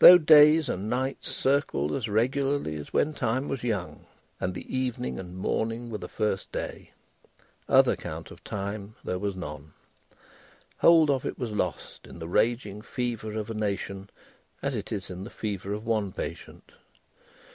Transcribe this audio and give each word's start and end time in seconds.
Though 0.00 0.18
days 0.18 0.68
and 0.68 0.90
nights 0.90 1.30
circled 1.34 1.94
as 1.94 2.06
regularly 2.06 2.76
as 2.76 2.92
when 2.92 3.14
time 3.14 3.48
was 3.48 3.64
young, 3.64 4.04
and 4.38 4.52
the 4.52 4.68
evening 4.70 5.18
and 5.18 5.34
morning 5.34 5.88
were 5.88 5.96
the 5.96 6.10
first 6.10 6.52
day, 6.52 6.90
other 7.70 7.96
count 7.96 8.30
of 8.30 8.44
time 8.44 8.96
there 9.02 9.18
was 9.18 9.34
none. 9.34 9.72
Hold 10.80 11.08
of 11.08 11.24
it 11.24 11.38
was 11.38 11.52
lost 11.52 12.06
in 12.06 12.18
the 12.18 12.28
raging 12.28 12.82
fever 12.82 13.32
of 13.32 13.48
a 13.50 13.54
nation, 13.54 14.10
as 14.60 14.76
it 14.76 14.92
is 14.92 15.08
in 15.08 15.24
the 15.24 15.30
fever 15.30 15.72
of 15.72 15.86
one 15.86 16.12
patient. 16.12 16.72